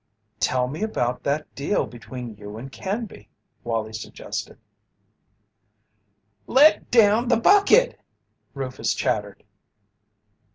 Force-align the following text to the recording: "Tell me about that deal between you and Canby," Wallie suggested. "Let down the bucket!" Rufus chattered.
"Tell 0.39 0.67
me 0.67 0.81
about 0.81 1.21
that 1.21 1.53
deal 1.53 1.85
between 1.85 2.35
you 2.35 2.57
and 2.57 2.71
Canby," 2.71 3.29
Wallie 3.63 3.93
suggested. 3.93 4.57
"Let 6.47 6.89
down 6.89 7.27
the 7.27 7.37
bucket!" 7.37 7.99
Rufus 8.55 8.95
chattered. 8.95 9.43